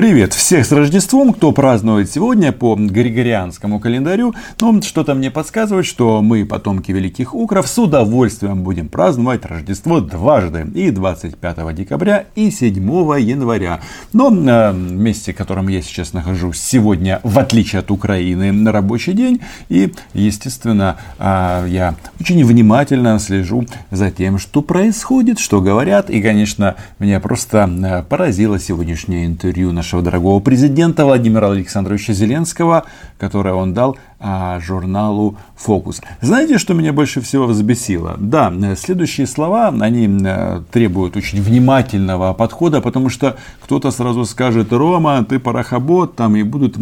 [0.00, 4.34] Привет всех с Рождеством, кто празднует сегодня по Григорианскому календарю.
[4.58, 10.66] Ну, что-то мне подсказывает, что мы, потомки великих укров, с удовольствием будем праздновать Рождество дважды.
[10.74, 12.76] И 25 декабря, и 7
[13.20, 13.82] января.
[14.14, 19.12] Но э, месте, в котором я сейчас нахожусь сегодня, в отличие от Украины, на рабочий
[19.12, 19.42] день.
[19.68, 26.08] И, естественно, э, я очень внимательно слежу за тем, что происходит, что говорят.
[26.08, 32.84] И, конечно, меня просто э, поразило сегодняшнее интервью нашего нашего дорогого президента Владимира Александровича Зеленского,
[33.18, 36.02] которое он дал а, журналу «Фокус».
[36.20, 38.16] Знаете, что меня больше всего взбесило?
[38.18, 45.24] Да, следующие слова, они э, требуют очень внимательного подхода, потому что кто-то сразу скажет, Рома,
[45.24, 46.80] ты парохобот, там, и будут э,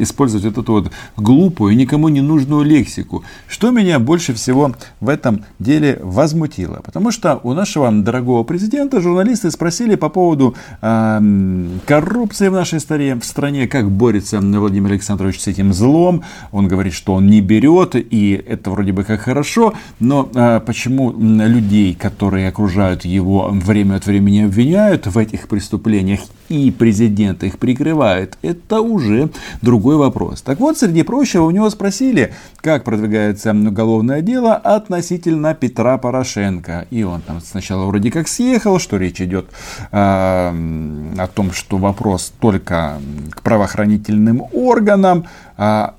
[0.00, 3.24] использовать эту вот глупую, никому не нужную лексику.
[3.46, 6.80] Что меня больше всего в этом деле возмутило?
[6.84, 13.66] Потому что у нашего дорогого президента журналисты спросили по поводу э, коррупции в нашей стране,
[13.66, 16.17] как борется Владимир Александрович с этим злом,
[16.52, 21.12] он говорит, что он не берет, и это вроде бы как хорошо, но а, почему
[21.12, 28.38] людей, которые окружают его, время от времени обвиняют в этих преступлениях, и президент их прикрывает,
[28.42, 29.30] это уже
[29.62, 30.42] другой вопрос.
[30.42, 36.86] Так вот, среди прочего, у него спросили, как продвигается уголовное дело относительно Петра Порошенко.
[36.90, 39.46] И он там сначала вроде как съехал, что речь идет
[39.92, 42.98] э, о том, что вопрос только
[43.30, 45.26] к правоохранительным органам,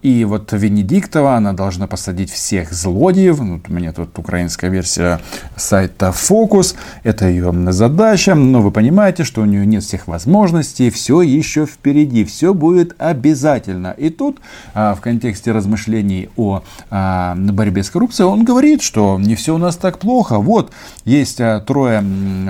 [0.01, 3.39] и вот Венедиктова, она должна посадить всех злодеев.
[3.39, 5.19] Вот у меня тут украинская версия
[5.57, 6.75] сайта Фокус.
[7.03, 8.35] Это ее задача.
[8.35, 10.89] Но вы понимаете, что у нее нет всех возможностей.
[10.89, 12.23] Все еще впереди.
[12.23, 13.91] Все будет обязательно.
[13.97, 14.39] И тут
[14.73, 19.57] а, в контексте размышлений о а, борьбе с коррупцией он говорит, что не все у
[19.57, 20.37] нас так плохо.
[20.39, 20.71] Вот
[21.03, 22.03] есть трое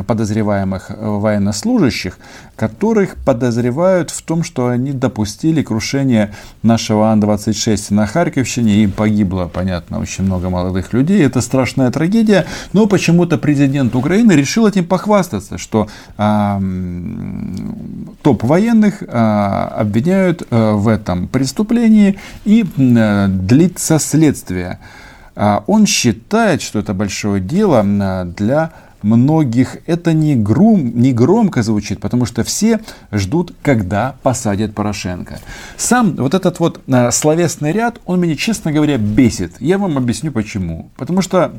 [0.06, 2.20] подозреваемых военнослужащих,
[2.60, 9.50] которых подозревают в том, что они допустили крушение нашего нашего Ан-26 на Харьковщине, и погибло,
[9.52, 11.24] понятно, очень много молодых людей.
[11.24, 16.60] Это страшная трагедия, но почему-то президент Украины решил этим похвастаться, что а,
[18.23, 24.80] топ военных а, обвиняют а, в этом преступлении и а, длится следствие.
[25.36, 27.83] А, он считает, что это большое дело
[28.26, 28.72] для
[29.04, 32.80] многих это не, грум, не громко звучит, потому что все
[33.11, 35.39] ждут, когда посадят Порошенко.
[35.77, 39.55] Сам вот этот вот э, словесный ряд, он меня, честно говоря, бесит.
[39.59, 40.89] Я вам объясню почему.
[40.98, 41.52] Потому что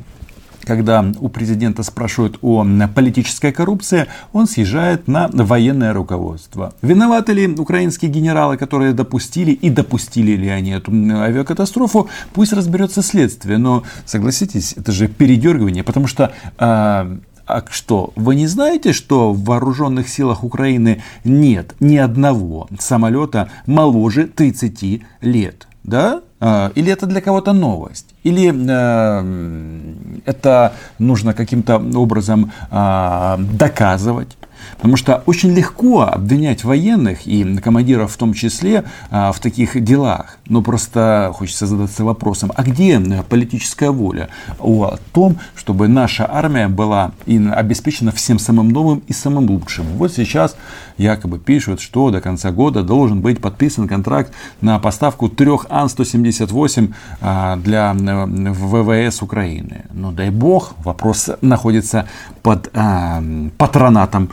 [0.65, 6.73] когда у президента спрашивают о политической коррупции, он съезжает на военное руководство.
[6.81, 13.57] Виноваты ли украинские генералы, которые допустили и допустили ли они эту авиакатастрофу, пусть разберется следствие.
[13.57, 17.17] Но согласитесь, это же передергивание, потому что э,
[17.51, 24.27] а что, вы не знаете, что в вооруженных силах Украины нет ни одного самолета моложе
[24.27, 25.67] 30 лет?
[25.83, 26.21] Да?
[26.39, 28.07] А, или это для кого-то новость?
[28.23, 34.37] Или э, это нужно каким-то образом э, доказывать?
[34.75, 40.37] Потому что очень легко обвинять военных и командиров в том числе а, в таких делах.
[40.47, 42.99] Но просто хочется задаться вопросом, а где
[43.29, 44.29] политическая воля
[44.59, 49.85] о том, чтобы наша армия была обеспечена всем самым новым и самым лучшим.
[49.97, 50.55] Вот сейчас
[50.97, 57.55] якобы пишут, что до конца года должен быть подписан контракт на поставку трех Ан-178 а,
[57.57, 59.85] для ВВС Украины.
[59.93, 62.07] Ну дай бог, вопрос находится
[62.41, 63.23] под а,
[63.57, 64.29] патронатом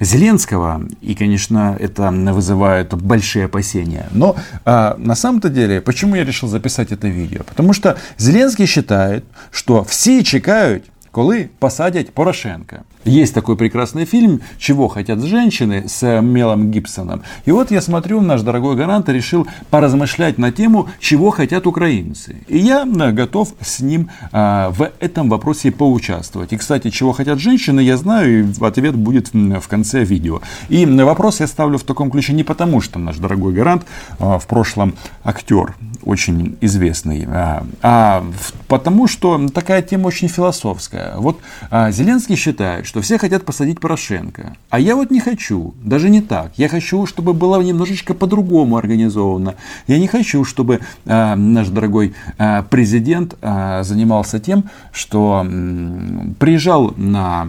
[0.00, 4.08] Зеленского, и, конечно, это вызывает большие опасения.
[4.12, 7.42] Но а, на самом-то деле, почему я решил записать это видео?
[7.44, 12.84] Потому что Зеленский считает, что все чекают коли посадять Порошенка.
[13.08, 17.22] Есть такой прекрасный фильм «Чего хотят женщины» с Мелом Гибсоном.
[17.46, 22.36] И вот я смотрю, наш дорогой гарант решил поразмышлять на тему «Чего хотят украинцы».
[22.48, 26.52] И я готов с ним а, в этом вопросе поучаствовать.
[26.52, 30.42] И, кстати, «Чего хотят женщины» я знаю, и ответ будет в конце видео.
[30.68, 33.86] И вопрос я ставлю в таком ключе не потому, что наш дорогой гарант
[34.18, 34.94] а, в прошлом
[35.24, 38.24] актер, очень известный, а, а
[38.66, 41.16] потому что такая тема очень философская.
[41.16, 41.38] Вот
[41.70, 46.20] а, Зеленский считает, что все хотят посадить Порошенко, а я вот не хочу, даже не
[46.20, 46.52] так.
[46.56, 49.54] Я хочу, чтобы было немножечко по-другому организовано.
[49.86, 56.94] Я не хочу, чтобы а, наш дорогой а, президент а, занимался тем, что м, приезжал
[56.96, 57.48] на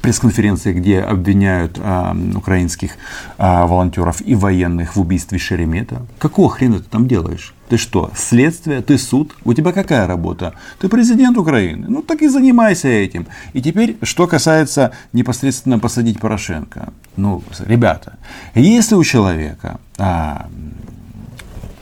[0.00, 2.92] пресс-конференции, где обвиняют а, украинских
[3.36, 6.06] а, волонтеров и военных в убийстве Шеремета.
[6.18, 7.54] Какого хрена ты там делаешь?
[7.68, 9.36] Ты что, следствие, ты суд?
[9.44, 10.54] У тебя какая работа?
[10.78, 11.86] Ты президент Украины.
[11.88, 13.26] Ну так и занимайся этим.
[13.52, 16.92] И теперь, что касается непосредственно посадить Порошенко.
[17.16, 18.18] Ну, ребята,
[18.54, 20.48] если у человека а,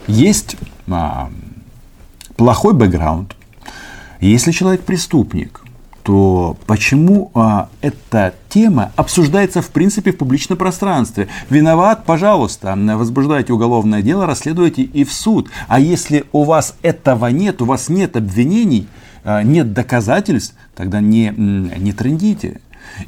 [0.09, 0.57] есть
[0.89, 1.31] а,
[2.37, 3.37] плохой бэкграунд,
[4.21, 5.61] если человек преступник,
[6.07, 11.27] то почему а, эта тема обсуждается в принципе в публичном пространстве?
[11.51, 15.51] Виноват, пожалуйста, возбуждайте уголовное дело, расследуйте и в суд.
[15.67, 18.87] А если у вас этого нет, у вас нет обвинений,
[19.25, 22.61] а, нет доказательств, тогда не, не трендите.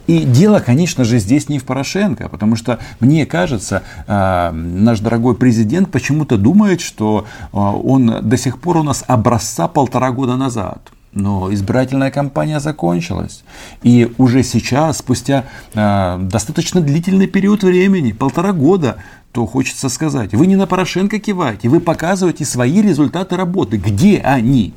[0.09, 5.37] И дело, конечно же, здесь не в Порошенко, потому что, мне кажется, а, наш дорогой
[5.37, 10.91] президент почему-то думает, что а, он до сих пор у нас образца полтора года назад.
[11.13, 13.43] Но избирательная кампания закончилась.
[13.83, 15.45] И уже сейчас, спустя
[15.75, 19.03] э, достаточно длительный период времени, полтора года,
[19.33, 23.77] то хочется сказать, вы не на Порошенко киваете, вы показываете свои результаты работы.
[23.77, 24.75] Где они?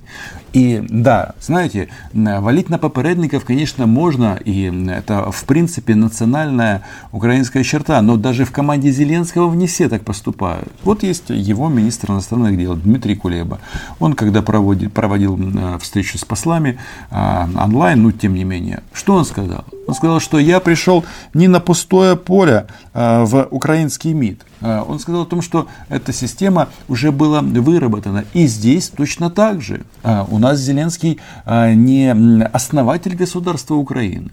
[0.53, 6.81] И да, знаете, валить на попередников, конечно, можно, и это, в принципе, национальная
[7.13, 10.67] украинская черта, но даже в команде Зеленского не все так поступают.
[10.83, 13.61] Вот есть его министр иностранных дел Дмитрий Кулеба.
[13.99, 15.39] Он, когда проводил, проводил
[15.79, 16.77] встречу с послами
[17.09, 19.63] а, онлайн, ну, тем не менее, что он сказал?
[19.87, 24.45] Он сказал, что я пришел не на пустое поле а, в украинский МИД.
[24.61, 28.25] А, он сказал о том, что эта система уже была выработана.
[28.33, 29.81] И здесь точно так же.
[30.03, 34.29] А, у нас Зеленский не основатель государства Украины.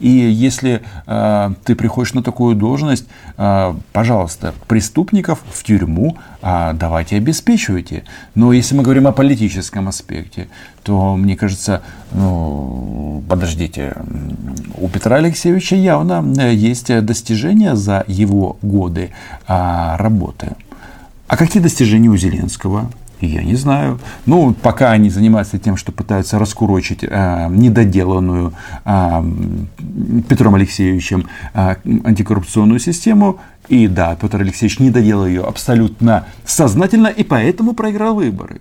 [0.00, 0.82] И если
[1.64, 3.06] ты приходишь на такую должность,
[3.92, 8.04] пожалуйста, преступников в тюрьму давайте обеспечивайте.
[8.34, 10.48] Но если мы говорим о политическом аспекте,
[10.82, 11.82] то, мне кажется,
[12.12, 13.96] ну, подождите,
[14.76, 19.10] у Петра Алексеевича явно э, есть достижения за его годы
[19.46, 20.52] а, работы.
[21.26, 22.90] А какие достижения у Зеленского?
[23.22, 24.00] Я не знаю.
[24.26, 28.52] Ну, пока они занимаются тем, что пытаются раскурочить э, недоделанную
[28.84, 29.24] э,
[30.28, 33.38] Петром Алексеевичем э, антикоррупционную систему.
[33.68, 38.60] И да, Петр Алексеевич не доделал ее абсолютно сознательно и поэтому проиграл выборы.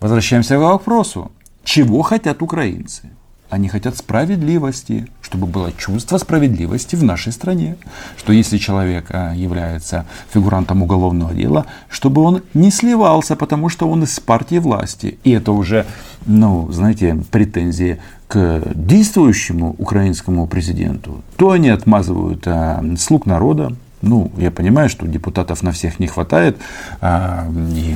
[0.00, 1.30] Возвращаемся к вопросу.
[1.62, 3.10] Чего хотят украинцы?
[3.50, 7.76] Они хотят справедливости, чтобы было чувство справедливости в нашей стране.
[8.16, 10.04] Что если человек а, является
[10.34, 15.18] фигурантом уголовного дела, чтобы он не сливался, потому что он из партии власти.
[15.22, 15.86] И это уже,
[16.26, 21.22] ну, знаете, претензии к действующему украинскому президенту.
[21.36, 26.56] То они отмазывают а, слуг народа, ну, я понимаю, что депутатов на всех не хватает,
[27.00, 27.94] а, и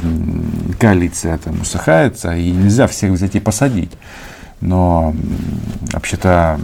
[0.79, 3.91] коалиция там усыхается, и нельзя всех взять и посадить.
[4.61, 5.15] Но
[5.93, 6.61] вообще-то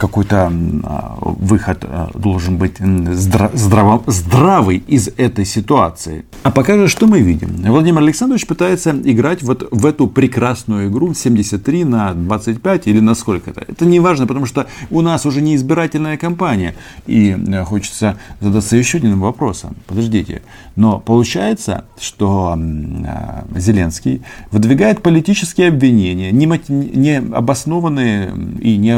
[0.00, 0.50] какой-то
[0.82, 6.24] а, выход а, должен быть здраво, здравый из этой ситуации.
[6.42, 7.50] А пока же что мы видим?
[7.70, 13.60] Владимир Александрович пытается играть вот в эту прекрасную игру 73 на 25 или на сколько-то.
[13.60, 16.74] Это не важно, потому что у нас уже не избирательная кампания.
[17.06, 19.76] И э, хочется задаться еще одним вопросом.
[19.86, 20.40] Подождите.
[20.76, 28.96] Но получается, что а, Зеленский выдвигает политические обвинения, не, не обоснованные и не,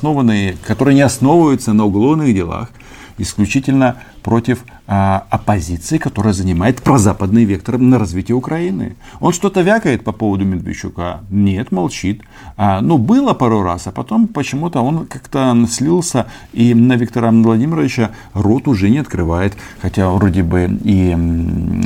[0.00, 2.70] не обоснованные основанные, которые не основываются на уголовных делах,
[3.18, 8.96] исключительно против а, оппозиции, которая занимает прозападный вектор на развитие Украины.
[9.20, 11.20] Он что-то вякает по поводу Медведчука?
[11.30, 12.22] Нет, молчит.
[12.56, 18.10] А, ну, было пару раз, а потом почему-то он как-то слился и на Виктора Владимировича
[18.34, 19.54] рот уже не открывает.
[19.82, 21.14] Хотя вроде бы и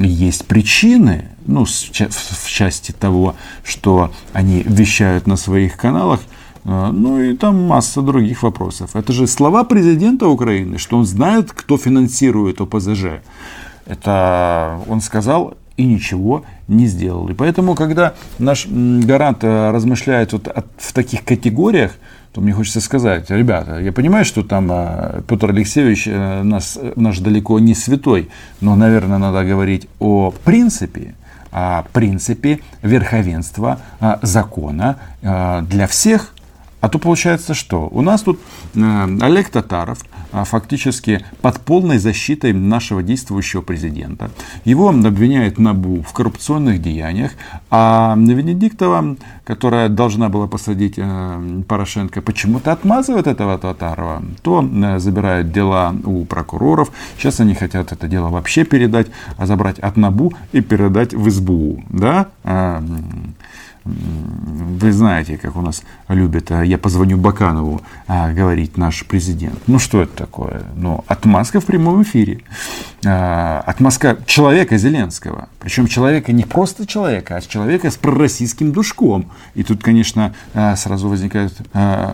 [0.07, 6.21] есть причины, ну, в части того, что они вещают на своих каналах,
[6.65, 8.97] ну и там масса других вопросов.
[8.97, 13.21] Это же слова президента Украины, что он знает, кто финансирует ОПЗЖ.
[13.87, 17.29] Это он сказал и ничего не сделал.
[17.29, 21.93] И поэтому, когда наш гарант э, размышляет вот в таких категориях,
[22.33, 27.19] то мне хочется сказать, ребята, я понимаю, что там э, Петр Алексеевич э, нас, наш
[27.19, 28.29] далеко не святой,
[28.61, 31.15] но, наверное, надо говорить о принципе,
[31.51, 33.79] о принципе верховенства
[34.23, 36.34] закона для всех
[36.85, 37.89] а то получается что?
[37.91, 38.39] У нас тут
[38.75, 40.01] э, Олег Татаров
[40.33, 44.31] э, фактически под полной защитой нашего действующего президента.
[44.67, 47.33] Его обвиняет НАБУ в коррупционных деяниях,
[47.71, 54.23] а Венедиктова, которая должна была посадить э, Порошенко, почему-то отмазывает этого Татарова.
[54.43, 54.63] То
[54.99, 56.93] забирают дела у прокуроров.
[57.17, 59.07] Сейчас они хотят это дело вообще передать,
[59.39, 61.83] а забрать от НАБУ и передать в СБУ.
[61.89, 62.29] Да?
[63.85, 69.59] Вы знаете, как у нас любят, а, я позвоню Баканову, а, говорить наш президент.
[69.67, 70.63] Ну что это такое?
[70.75, 72.41] Ну, отмазка в прямом эфире.
[73.05, 75.49] А, отмазка человека Зеленского.
[75.61, 79.31] Причем человека не просто человека, а человека с пророссийским душком.
[79.55, 80.35] И тут, конечно,
[80.77, 81.55] сразу возникает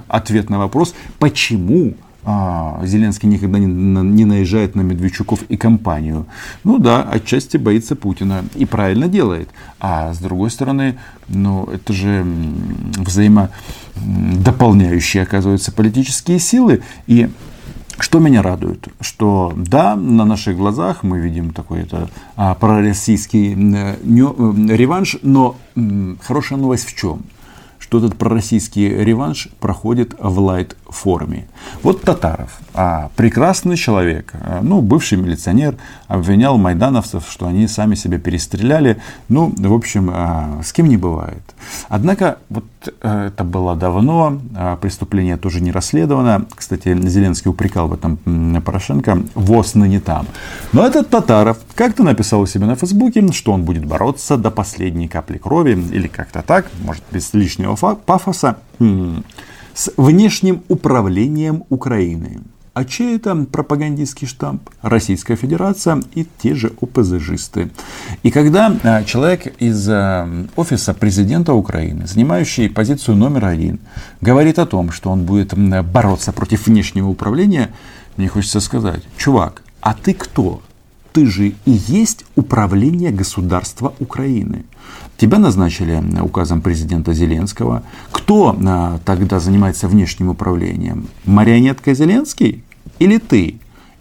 [0.08, 6.26] ответ на вопрос, почему а, Зеленский никогда не, не наезжает на Медведчуков и компанию.
[6.64, 9.48] Ну да, отчасти боится Путина и правильно делает.
[9.78, 10.98] А с другой стороны,
[11.28, 12.26] ну это же
[12.96, 16.82] взаимодополняющие, оказываются, политические силы.
[17.06, 17.30] И
[17.98, 18.88] что меня радует?
[19.00, 23.96] Что да, на наших глазах мы видим такой это а, пророссийский э,
[24.74, 25.56] реванш, но
[26.22, 27.22] хорошая новость в чем?
[27.80, 31.48] Что этот пророссийский реванш проходит в лайт-форме.
[31.82, 38.18] Вот Татаров, а, прекрасный человек, а, ну, бывший милиционер, обвинял майдановцев, что они сами себя
[38.18, 39.00] перестреляли.
[39.28, 41.42] Ну, в общем, а, с кем не бывает.
[41.88, 42.64] Однако, вот
[43.02, 46.46] а, это было давно, а, преступление тоже не расследовано.
[46.54, 48.18] Кстати, Зеленский упрекал в этом
[48.60, 50.26] Порошенко, ВОЗ ныне там.
[50.72, 55.08] Но этот Татаров как-то написал у себя на Фейсбуке, что он будет бороться до последней
[55.08, 58.58] капли крови, или как-то так, может, без лишнего пафоса
[59.74, 62.40] с внешним управлением Украины.
[62.72, 64.70] А чей это пропагандистский штамп?
[64.80, 67.70] Российская Федерация и те же ОПЗЖисты.
[68.22, 73.80] И когда а, человек из а, офиса президента Украины, занимающий позицию номер один,
[74.20, 75.52] говорит о том, что он будет
[75.92, 77.70] бороться против внешнего управления,
[78.16, 80.62] мне хочется сказать, чувак, а ты кто?
[81.12, 84.64] Ты же и есть управление государства Украины.
[85.20, 87.82] Тебя назначили указом президента Зеленского.
[88.10, 91.08] Кто а, тогда занимается внешним управлением?
[91.26, 92.64] Марионетка Зеленский
[92.98, 93.56] или ты?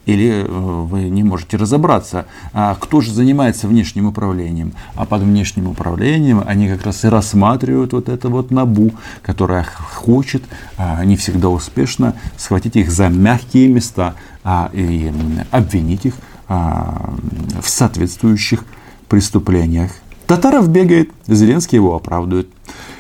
[0.06, 4.72] Или э, вы не можете разобраться, а кто же занимается внешним управлением.
[4.96, 10.44] А под внешним управлением они как раз и рассматривают вот это вот НАБУ, которая хочет,
[10.78, 15.12] а, не всегда успешно, схватить их за мягкие места а, и
[15.52, 16.14] обвинить их
[16.48, 18.64] в соответствующих
[19.08, 19.92] преступлениях
[20.30, 22.50] Татаров бегает, Зеленский его оправдывает.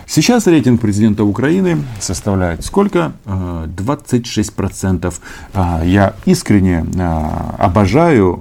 [0.08, 3.12] Сейчас рейтинг президента Украины составляет сколько?
[3.26, 5.06] 26%.
[5.06, 5.12] Э,
[5.54, 8.40] а, я искренне а, обожаю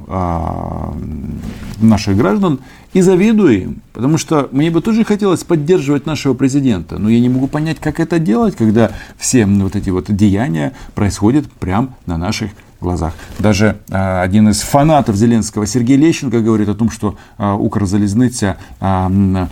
[1.83, 2.61] наших граждан
[2.95, 7.29] и завидую им, потому что мне бы тоже хотелось поддерживать нашего президента, но я не
[7.29, 12.53] могу понять, как это делать, когда все вот эти вот деяния происходят прямо на наших
[12.81, 13.15] глазах.
[13.39, 19.47] Даже э, один из фанатов Зеленского, Сергей Лещенко, говорит о том, что э, Укрзалезниця э,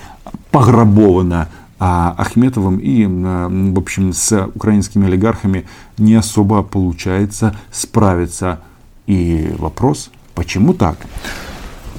[0.50, 5.66] пограбована а Ахметовым и, в общем, с украинскими олигархами
[5.98, 8.60] не особо получается справиться.
[9.06, 10.96] И вопрос, почему так?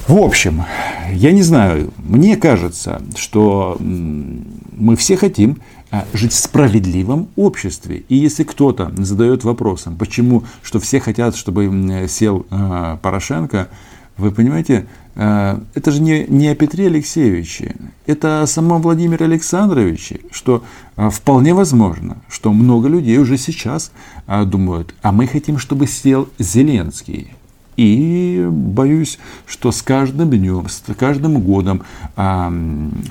[0.08, 0.64] В общем,
[1.12, 5.77] я не знаю, мне кажется, что мы все хотим а,
[6.14, 8.04] жить в справедливом обществе.
[8.10, 13.70] И если кто-то задает вопросом, почему, что все хотят, чтобы сел э, Порошенко,
[14.18, 17.76] вы понимаете, э, это же не, не о Петре Алексеевиче,
[18.06, 20.64] это о самом Владимире Александровиче, что
[20.96, 23.92] вполне возможно, что много людей уже сейчас
[24.28, 27.32] думают, а мы хотим, чтобы сел Зеленский.
[27.78, 31.84] И боюсь, что с каждым днем, с каждым годом
[32.16, 32.52] а,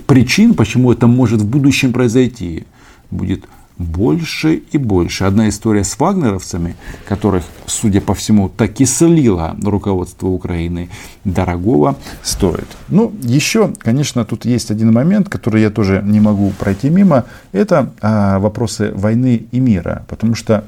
[0.06, 2.66] причин, почему это может в будущем произойти,
[3.11, 3.44] будет
[3.78, 5.25] больше и больше.
[5.25, 10.88] Одна история с вагнеровцами, которых, судя по всему, так и слило руководство Украины,
[11.25, 12.66] дорогого стоит.
[12.88, 17.25] Ну, еще, конечно, тут есть один момент, который я тоже не могу пройти мимо.
[17.52, 20.04] Это а, вопросы войны и мира.
[20.08, 20.64] Потому что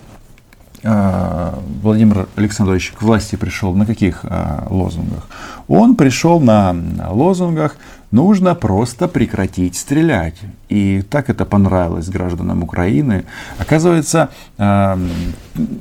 [0.82, 5.26] Владимир Александрович к власти пришел на каких а, лозунгах?
[5.66, 6.76] Он пришел на
[7.10, 7.76] лозунгах
[8.12, 10.36] «нужно просто прекратить стрелять».
[10.68, 13.24] И так это понравилось гражданам Украины.
[13.58, 14.96] Оказывается, а,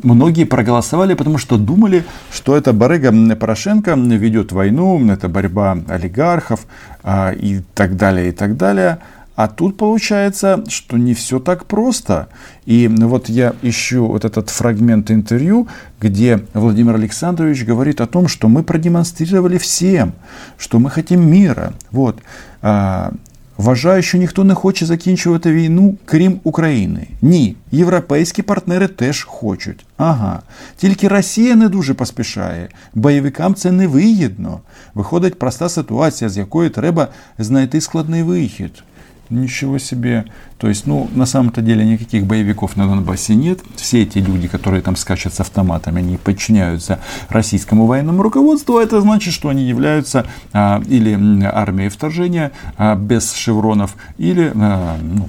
[0.03, 6.65] многие проголосовали, потому что думали, что это барыга Порошенко ведет войну, это борьба олигархов
[7.05, 8.97] и так далее, и так далее.
[9.36, 12.28] А тут получается, что не все так просто.
[12.66, 15.68] И вот я ищу вот этот фрагмент интервью,
[16.00, 20.12] где Владимир Александрович говорит о том, что мы продемонстрировали всем,
[20.58, 21.72] что мы хотим мира.
[21.90, 22.20] Вот.
[22.60, 23.12] А,
[23.56, 27.06] Вважаю, що ніхто не хоче закінчувати війну, крім України.
[27.22, 29.84] Ні, європейські партнери теж хочуть.
[29.96, 30.42] Ага.
[30.76, 32.68] Тільки Росія не дуже поспішає.
[32.94, 34.60] Бойовикам це не вигідно.
[34.94, 37.08] Виходить проста ситуація, з якої треба
[37.38, 38.82] знайти складний вихід.
[39.29, 40.25] Ничего себе.
[40.57, 43.59] То есть, ну, на самом-то деле никаких боевиков на Донбассе нет.
[43.75, 48.77] Все эти люди, которые там скачут с автоматами, они подчиняются российскому военному руководству.
[48.77, 54.97] А это значит, что они являются а, или армией вторжения а, без шевронов, или а,
[55.01, 55.27] ну,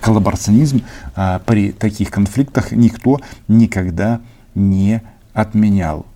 [0.00, 0.82] коллаборационизм.
[1.16, 4.20] А, при таких конфликтах никто никогда
[4.54, 6.06] не отменял.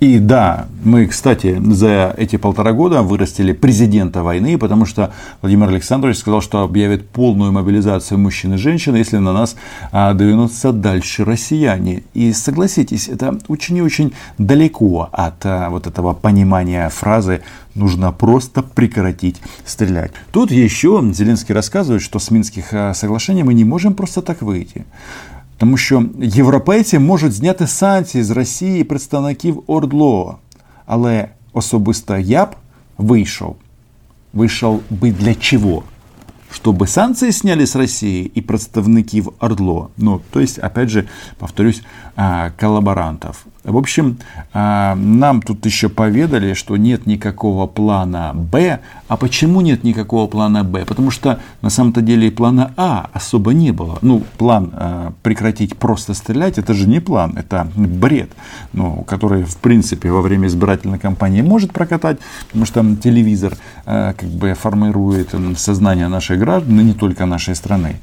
[0.00, 6.18] И да, мы, кстати, за эти полтора года вырастили президента войны, потому что Владимир Александрович
[6.18, 9.56] сказал, что объявит полную мобилизацию мужчин и женщин, если на нас
[9.92, 12.02] а, двинутся дальше россияне.
[12.12, 17.42] И согласитесь, это очень и очень далеко от а, вот этого понимания фразы
[17.74, 20.12] нужно просто прекратить стрелять.
[20.32, 24.84] Тут еще Зеленский рассказывает, что с Минских а, соглашений мы не можем просто так выйти.
[25.56, 30.38] Тому що європейці можуть зняти санкції з Росії представників ОРДЛО.
[30.86, 32.56] Але особисто я б
[32.98, 33.56] вийшов.
[34.32, 35.82] Вийшов би для чого?
[36.52, 39.88] Чтобы санкции сняли с России и представників ОРДЛО.
[39.96, 41.04] Ну, то есть, опять же,
[41.38, 41.82] повторюсь,
[42.60, 43.46] колаборантів.
[43.64, 44.18] В общем,
[44.52, 48.80] а, нам тут еще поведали, что нет никакого плана Б.
[49.08, 50.84] А почему нет никакого плана Б?
[50.84, 53.98] Потому что на самом-то деле и плана А особо не было.
[54.02, 58.32] Ну, план а, прекратить просто стрелять, это же не план, это бред,
[58.74, 62.18] ну, который, в принципе, во время избирательной кампании может прокатать,
[62.48, 63.56] потому что телевизор
[63.86, 67.96] а, как бы формирует сознание наших граждан, и не только нашей страны.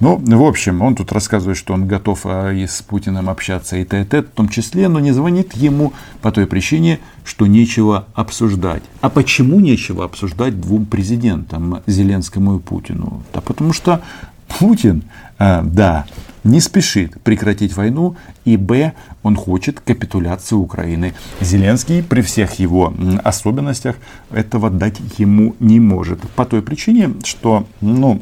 [0.00, 4.22] Ну, в общем, он тут рассказывает, что он готов и с Путиным общаться и т.т.
[4.22, 8.82] в том числе, но не звонит ему по той причине, что нечего обсуждать.
[9.00, 13.22] А почему нечего обсуждать двум президентам, Зеленскому и Путину?
[13.32, 14.00] Да потому что
[14.48, 15.04] Путин,
[15.38, 16.06] э, да,
[16.42, 21.14] не спешит прекратить войну, и б, он хочет капитуляции Украины.
[21.40, 23.96] Зеленский при всех его особенностях
[24.30, 26.20] этого дать ему не может.
[26.34, 28.20] По той причине, что ну,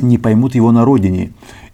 [0.00, 1.32] не поймут его на родине.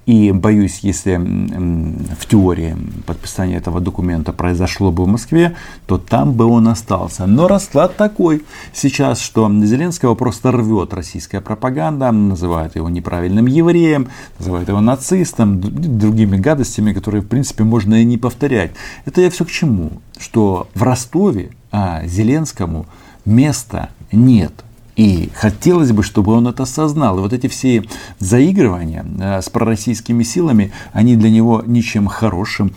[0.09, 2.75] И боюсь, если в теории
[3.05, 5.55] подписание этого документа произошло бы в Москве,
[5.87, 7.27] то там бы он остался.
[7.27, 14.69] Но расклад такой сейчас, что Зеленского просто рвет российская пропаганда, называет его неправильным евреем, называет
[14.69, 18.71] его нацистом, другими гадостями, которые, в принципе, можно и не повторять.
[19.05, 20.01] Это я все к чему?
[20.19, 22.87] Что в Ростове а, Зеленскому
[23.27, 24.65] места нет.
[24.99, 27.19] И хотелось бы, чтобы он это осознал.
[27.19, 27.85] И вот эти все
[28.19, 32.73] заигрывания э, с пророссийскими силами, они для него ничем хорошим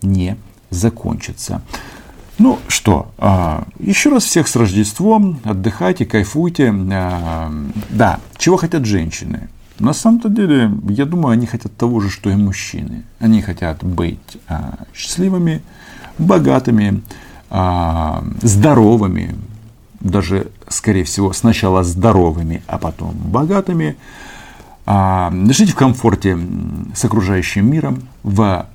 [0.00, 0.38] не
[0.70, 1.60] закончатся.
[2.38, 6.74] Ну что, а, еще раз всех с Рождеством, отдыхайте, кайфуйте.
[6.92, 7.52] А,
[7.90, 9.50] да, чего хотят женщины?
[9.78, 13.04] На самом-то деле, я думаю, они хотят того же, что и мужчины.
[13.18, 15.60] Они хотят быть а, счастливыми,
[16.16, 17.02] богатыми,
[18.42, 19.36] здоровыми,
[20.00, 23.96] даже, скорее всего, сначала здоровыми, а потом богатыми,
[24.84, 26.38] а, жить в комфорте
[26.94, 28.66] с окружающим миром, в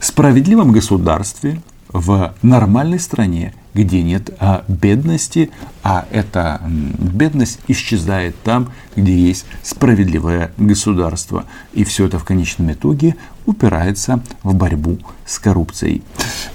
[0.00, 5.50] справедливом государстве, в нормальной стране, где нет а, бедности,
[5.82, 11.44] а эта бедность исчезает там, где есть справедливое государство.
[11.72, 16.02] И все это в конечном итоге упирается в борьбу с коррупцией.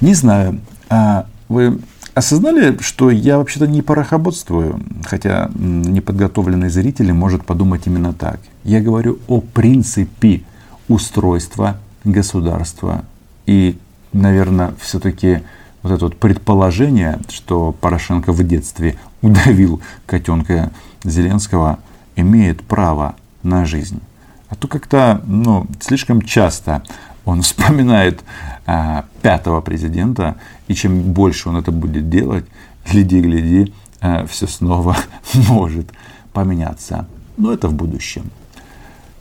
[0.02, 0.60] Не знаю,
[0.90, 1.80] а вы
[2.16, 8.40] Осознали, что я вообще-то не порохоботствую, хотя неподготовленный зритель может подумать именно так.
[8.64, 10.44] Я говорю о принципе
[10.88, 13.06] устройства государства.
[13.46, 13.78] И,
[14.12, 15.42] наверное, все-таки
[15.82, 20.72] вот это вот предположение, что Порошенко в детстве удавил котенка
[21.04, 21.80] Зеленского,
[22.16, 24.02] имеет право на жизнь.
[24.50, 26.84] А то как-то ну, слишком часто
[27.30, 28.24] он вспоминает
[28.66, 30.36] а, пятого президента,
[30.68, 32.46] и чем больше он это будет делать,
[32.90, 34.98] гляди-гляди, а, все снова
[35.34, 35.92] может
[36.34, 37.08] поменяться.
[37.38, 38.30] Но это в будущем.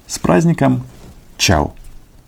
[0.07, 0.83] С праздником!
[1.37, 1.75] Чао!